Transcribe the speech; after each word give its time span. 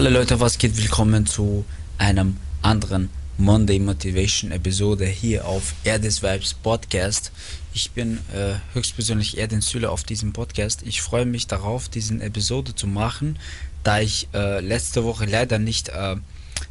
Hallo 0.00 0.08
Leute, 0.08 0.40
was 0.40 0.56
geht? 0.56 0.78
Willkommen 0.78 1.26
zu 1.26 1.66
einem 1.98 2.38
anderen 2.62 3.10
Monday 3.36 3.78
Motivation 3.78 4.50
Episode 4.50 5.04
hier 5.04 5.46
auf 5.46 5.74
Erdis 5.84 6.22
Vibes 6.22 6.54
Podcast. 6.54 7.32
Ich 7.74 7.90
bin 7.90 8.16
äh, 8.32 8.54
höchstpersönlich 8.72 9.36
Erdin 9.36 9.60
Süle 9.60 9.90
auf 9.90 10.02
diesem 10.02 10.32
Podcast. 10.32 10.84
Ich 10.86 11.02
freue 11.02 11.26
mich 11.26 11.48
darauf, 11.48 11.90
diesen 11.90 12.22
Episode 12.22 12.74
zu 12.74 12.86
machen, 12.86 13.38
da 13.82 14.00
ich 14.00 14.28
äh, 14.32 14.60
letzte 14.60 15.04
Woche 15.04 15.26
leider 15.26 15.58
nicht 15.58 15.90
äh, 15.90 16.16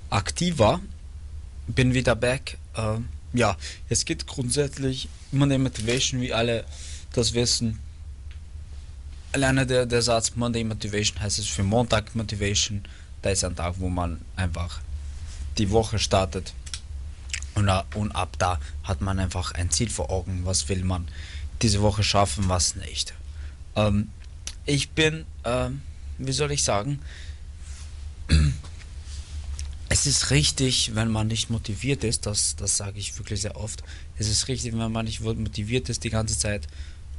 aktiv 0.09 0.57
war. 0.57 0.81
Bin 1.67 1.93
wieder 1.93 2.15
back. 2.15 2.57
Äh, 2.75 2.97
ja, 3.33 3.57
es 3.89 4.05
geht 4.05 4.25
grundsätzlich 4.25 5.07
Monday 5.31 5.59
Motivation, 5.59 6.19
wie 6.19 6.33
alle 6.33 6.65
das 7.13 7.35
wissen. 7.35 7.77
Alleine 9.33 9.67
der, 9.67 9.85
der 9.85 10.01
Satz 10.01 10.35
Monday 10.35 10.63
Motivation 10.63 11.21
heißt 11.21 11.37
es 11.37 11.45
für 11.45 11.61
Montag 11.61 12.15
Motivation 12.15 12.81
da 13.21 13.29
ist 13.29 13.43
ein 13.43 13.55
Tag, 13.55 13.75
wo 13.77 13.89
man 13.89 14.21
einfach 14.35 14.79
die 15.57 15.71
Woche 15.71 15.99
startet 15.99 16.53
und, 17.55 17.69
und 17.95 18.11
ab 18.13 18.35
da 18.39 18.59
hat 18.83 19.01
man 19.01 19.19
einfach 19.19 19.51
ein 19.51 19.69
Ziel 19.69 19.89
vor 19.89 20.09
Augen, 20.09 20.41
was 20.45 20.69
will 20.69 20.83
man 20.83 21.07
diese 21.61 21.81
Woche 21.81 22.03
schaffen, 22.03 22.47
was 22.47 22.75
nicht. 22.75 23.13
Ähm, 23.75 24.09
ich 24.65 24.91
bin, 24.91 25.25
ähm, 25.43 25.81
wie 26.17 26.31
soll 26.31 26.51
ich 26.51 26.63
sagen, 26.63 26.99
es 29.89 30.05
ist 30.05 30.31
richtig, 30.31 30.95
wenn 30.95 31.09
man 31.09 31.27
nicht 31.27 31.49
motiviert 31.49 32.03
ist, 32.03 32.25
das, 32.25 32.55
das 32.55 32.77
sage 32.77 32.99
ich 32.99 33.17
wirklich 33.17 33.41
sehr 33.41 33.57
oft, 33.57 33.83
es 34.17 34.29
ist 34.29 34.47
richtig, 34.47 34.73
wenn 34.73 34.91
man 34.91 35.05
nicht 35.05 35.21
motiviert 35.21 35.89
ist 35.89 36.03
die 36.03 36.09
ganze 36.09 36.37
Zeit, 36.37 36.67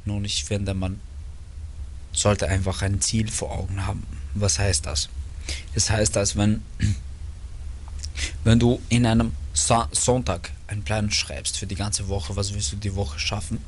nun 0.05 0.25
ich 0.25 0.43
finde, 0.45 0.73
man 0.73 0.99
sollte 2.13 2.47
einfach 2.47 2.81
ein 2.81 2.99
Ziel 2.99 3.29
vor 3.29 3.51
Augen 3.51 3.85
haben. 3.85 4.05
Was 4.33 4.59
heißt 4.59 4.85
das? 4.85 5.09
Das 5.73 5.89
heißt, 5.89 6.15
dass 6.15 6.35
wenn, 6.35 6.61
wenn 8.43 8.59
du 8.59 8.81
in 8.89 9.05
einem 9.05 9.33
Sa 9.53 9.89
Sonntag 9.91 10.51
einen 10.67 10.83
Plan 10.83 11.11
schreibst 11.11 11.57
für 11.57 11.67
die 11.67 11.75
ganze 11.75 12.07
Woche, 12.07 12.35
was 12.35 12.53
willst 12.53 12.71
du 12.71 12.77
die 12.77 12.95
Woche 12.95 13.19
schaffen? 13.19 13.59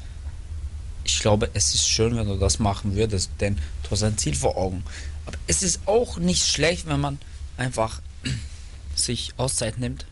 Ich 1.03 1.19
glaube, 1.19 1.49
es 1.53 1.73
ist 1.73 1.87
schön, 1.87 2.15
wenn 2.15 2.27
du 2.27 2.37
das 2.37 2.59
machen 2.59 2.95
würdest, 2.95 3.29
denn 3.41 3.57
du 3.83 3.91
hast 3.91 4.03
ein 4.03 4.17
Ziel 4.17 4.35
vor 4.35 4.55
Augen. 4.57 4.83
Aber 5.25 5.37
es 5.47 5.61
ist 5.61 5.81
auch 5.85 6.17
nicht 6.17 6.45
schlecht, 6.45 6.87
wenn 6.87 7.01
man 7.01 7.19
einfach 7.57 8.01
sich 8.95 9.33
Auszeit 9.37 9.79
nimmt, 9.79 10.05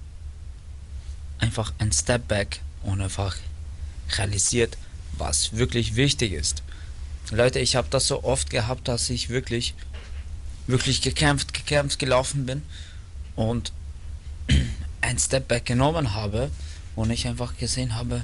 einfach 1.40 1.74
ein 1.80 1.92
Step 1.92 2.28
back 2.28 2.60
und 2.84 3.02
einfach 3.02 3.38
realisiert, 4.18 4.78
was 5.18 5.54
wirklich 5.54 5.96
wichtig 5.96 6.34
ist. 6.34 6.64
Leute, 7.32 7.60
ich 7.60 7.76
habe 7.76 7.88
das 7.90 8.08
so 8.08 8.24
oft 8.24 8.50
gehabt, 8.50 8.88
dass 8.88 9.10
ich 9.10 9.30
wirklich 9.30 9.74
wirklich 10.68 11.02
gekämpft, 11.02 11.54
gekämpft 11.54 12.00
gelaufen 12.00 12.46
bin 12.46 12.64
und 13.36 13.72
ein 15.02 15.20
Step 15.20 15.48
Back 15.48 15.66
genommen 15.66 16.14
habe 16.14 16.52
und 16.96 17.10
ich 17.10 17.28
einfach 17.28 17.58
gesehen 17.58 17.96
habe, 17.96 18.24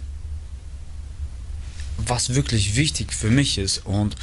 was 1.98 2.36
wirklich 2.36 2.76
wichtig 2.76 3.14
für 3.14 3.30
mich 3.30 3.58
ist 3.58 3.86
und 3.86 4.16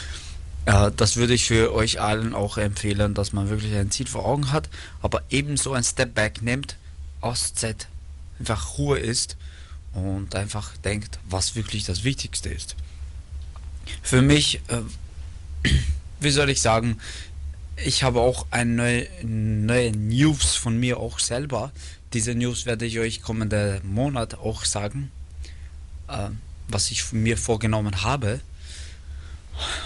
äh, 0.67 0.91
das 0.97 1.17
würde 1.17 1.35
ich 1.35 1.47
für 1.47 1.75
euch 1.75 2.01
allen 2.01 2.35
auch 2.35 2.57
empfehlen, 2.59 3.15
dass 3.15 3.33
man 3.33 3.51
wirklich 3.51 3.75
ein 3.75 3.91
Ziel 3.91 4.07
vor 4.07 4.25
Augen 4.25 4.53
hat, 4.53 4.69
aber 5.03 5.23
ebenso 5.31 5.73
ein 5.73 5.85
Step 5.85 6.15
Back 6.15 6.43
nimmt, 6.43 6.77
Auszeit, 7.21 7.89
einfach 8.39 8.79
Ruhe 8.79 8.99
ist 8.99 9.37
und 9.93 10.35
einfach 10.35 10.77
denkt, 10.79 11.19
was 11.29 11.55
wirklich 11.55 11.85
das 11.85 12.05
Wichtigste 12.05 12.49
ist. 12.49 12.77
Für 14.03 14.23
mich, 14.23 14.61
äh, 14.69 15.69
wie 16.21 16.31
soll 16.31 16.51
ich 16.51 16.61
sagen, 16.61 16.99
ich 17.77 18.03
habe 18.03 18.21
auch 18.21 18.47
eine 18.51 18.71
neue, 18.71 19.09
neue 19.23 19.93
News 19.93 20.55
von 20.55 20.79
mir 20.79 20.99
auch 20.99 21.19
selber. 21.19 21.73
Diese 22.13 22.35
News 22.35 22.67
werde 22.67 22.87
ich 22.87 22.99
euch 22.99 23.23
kommende 23.23 23.81
Monat 23.83 24.35
auch 24.35 24.65
sagen, 24.65 25.11
äh, 26.09 26.31
was 26.69 26.91
ich 26.91 27.13
mir 27.13 27.37
vorgenommen 27.37 28.03
habe 28.03 28.41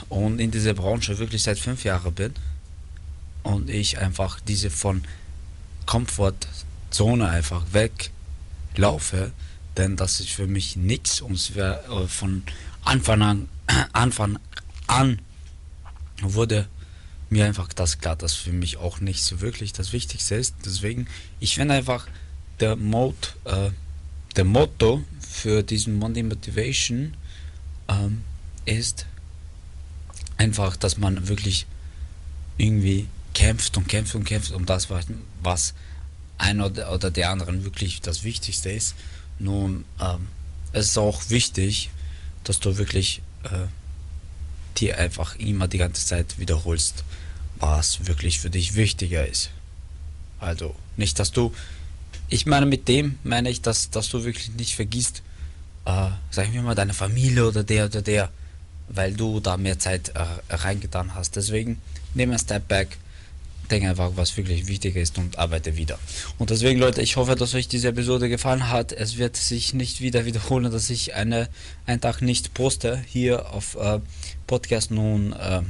und 0.08 0.38
in 0.38 0.50
dieser 0.50 0.74
Branche 0.74 1.18
wirklich 1.18 1.42
seit 1.42 1.58
fünf 1.58 1.84
Jahren 1.84 2.14
bin 2.14 2.34
und 3.42 3.70
ich 3.70 3.98
einfach 3.98 4.40
diese 4.40 4.70
von 4.70 5.04
Komfortzone 5.86 7.28
einfach 7.28 7.64
weglaufe, 7.72 9.32
denn 9.76 9.96
das 9.96 10.20
ist 10.20 10.30
für 10.30 10.46
mich 10.46 10.76
nichts 10.76 11.20
und 11.20 11.32
es 11.32 11.54
wäre 11.54 11.82
äh, 11.84 12.06
von 12.06 12.42
Anfang 12.84 13.22
an, 13.22 13.48
Anfang 13.92 14.38
an 14.86 15.20
wurde 16.20 16.68
mir 17.30 17.44
einfach 17.44 17.72
das 17.72 17.98
klar, 17.98 18.16
dass 18.16 18.34
für 18.34 18.52
mich 18.52 18.78
auch 18.78 19.00
nicht 19.00 19.22
so 19.22 19.40
wirklich 19.40 19.72
das 19.72 19.92
Wichtigste 19.92 20.36
ist. 20.36 20.54
Deswegen, 20.64 21.06
ich 21.40 21.54
finde 21.54 21.74
einfach 21.74 22.06
der 22.60 22.76
Mode, 22.76 23.16
äh, 23.44 23.70
der 24.36 24.44
Motto 24.44 25.04
für 25.20 25.62
diesen 25.62 25.98
Monday 25.98 26.22
Motivation 26.22 27.14
ähm, 27.88 28.22
ist 28.64 29.06
einfach, 30.36 30.76
dass 30.76 30.96
man 30.96 31.28
wirklich 31.28 31.66
irgendwie 32.56 33.08
kämpft 33.34 33.76
und 33.76 33.88
kämpft 33.88 34.14
und 34.14 34.24
kämpft 34.24 34.52
um 34.52 34.66
das, 34.66 34.88
was 35.42 35.74
ein 36.38 36.60
oder, 36.60 36.92
oder 36.92 37.10
der 37.10 37.30
anderen 37.30 37.64
wirklich 37.64 38.00
das 38.00 38.24
Wichtigste 38.24 38.70
ist. 38.70 38.94
Nun, 39.38 39.84
ähm, 40.00 40.28
es 40.72 40.88
ist 40.88 40.98
auch 40.98 41.30
wichtig, 41.30 41.90
dass 42.44 42.60
du 42.60 42.78
wirklich 42.78 43.22
äh, 43.44 43.66
dir 44.80 44.98
einfach 44.98 45.36
immer 45.36 45.68
die 45.68 45.78
ganze 45.78 46.06
Zeit 46.06 46.38
wiederholst, 46.38 47.04
was 47.56 48.06
wirklich 48.06 48.40
für 48.40 48.50
dich 48.50 48.74
wichtiger 48.74 49.26
ist. 49.26 49.50
Also 50.40 50.74
nicht, 50.96 51.18
dass 51.18 51.32
du, 51.32 51.52
ich 52.28 52.46
meine 52.46 52.66
mit 52.66 52.88
dem 52.88 53.18
meine 53.24 53.50
ich, 53.50 53.62
dass, 53.62 53.90
dass 53.90 54.08
du 54.08 54.24
wirklich 54.24 54.50
nicht 54.50 54.74
vergisst, 54.74 55.22
äh, 55.84 56.10
sag 56.30 56.48
ich 56.48 56.60
mal, 56.60 56.74
deine 56.74 56.94
Familie 56.94 57.46
oder 57.48 57.64
der 57.64 57.86
oder 57.86 58.02
der, 58.02 58.30
weil 58.88 59.14
du 59.14 59.40
da 59.40 59.56
mehr 59.56 59.78
Zeit 59.78 60.10
äh, 60.10 60.54
reingetan 60.54 61.14
hast. 61.14 61.36
Deswegen 61.36 61.80
nimm 62.14 62.30
ein 62.30 62.38
Step 62.38 62.68
back, 62.68 62.96
denke 63.68 63.88
einfach, 63.88 64.12
was 64.16 64.36
wirklich 64.36 64.66
wichtig 64.66 64.96
ist 64.96 65.18
und 65.18 65.38
arbeite 65.38 65.76
wieder. 65.76 65.98
Und 66.38 66.50
deswegen, 66.50 66.80
Leute, 66.80 67.02
ich 67.02 67.16
hoffe, 67.16 67.36
dass 67.36 67.54
euch 67.54 67.68
diese 67.68 67.88
Episode 67.88 68.28
gefallen 68.28 68.70
hat. 68.70 68.92
Es 68.92 69.18
wird 69.18 69.36
sich 69.36 69.74
nicht 69.74 70.00
wieder 70.00 70.24
wiederholen, 70.24 70.70
dass 70.70 70.90
ich 70.90 71.14
eine, 71.14 71.48
einen 71.86 72.00
Tag 72.00 72.22
nicht 72.22 72.54
poste 72.54 73.02
hier 73.06 73.52
auf 73.52 73.76
äh, 73.76 74.00
Podcast. 74.46 74.90
Nun, 74.90 75.32
äh, 75.32 75.62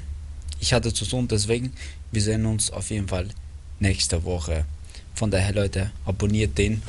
ich 0.61 0.73
hatte 0.73 0.93
zu 0.93 1.05
tun, 1.05 1.29
deswegen, 1.29 1.73
wir 2.13 2.23
sehen 2.23 2.47
uns 2.47 2.71
auf 2.71 2.91
jeden 2.91 3.09
Fall 3.09 3.29
nächste 3.81 4.25
Woche. 4.25 4.65
Von 5.15 5.31
daher, 5.31 5.53
Leute, 5.53 5.91
abonniert 6.05 6.57
den 6.59 6.83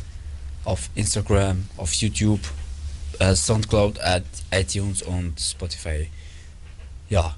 auf 0.63 0.89
Instagram, 0.95 1.65
auf 1.77 1.93
YouTube, 1.93 2.41
äh, 3.19 3.35
Soundcloud, 3.35 3.99
iTunes 4.51 5.01
und 5.01 5.39
Spotify. 5.39 6.07
Ja, 7.09 7.35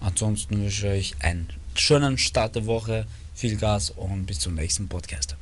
ansonsten 0.00 0.60
wünsche 0.60 0.88
ich 0.88 1.14
euch 1.14 1.24
einen 1.24 1.48
schönen 1.80 2.18
Start 2.18 2.56
der 2.56 2.66
Woche, 2.66 3.06
viel 3.34 3.56
Gas 3.56 3.90
und 3.90 4.26
bis 4.26 4.40
zum 4.40 4.54
nächsten 4.54 4.88
Podcast. 4.88 5.36